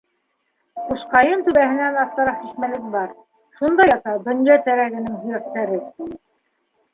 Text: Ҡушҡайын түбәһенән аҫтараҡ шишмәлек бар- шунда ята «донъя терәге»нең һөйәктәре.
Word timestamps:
Ҡушҡайын 0.85 1.43
түбәһенән 1.49 1.97
аҫтараҡ 2.03 2.39
шишмәлек 2.45 2.87
бар- 2.95 3.13
шунда 3.59 3.87
ята 3.91 4.15
«донъя 4.31 4.57
терәге»нең 4.65 5.21
һөйәктәре. 5.27 5.79